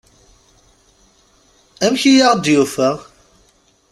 Amek 1.85 2.03
i 2.11 2.13
aɣ-d-yufa? 2.27 2.89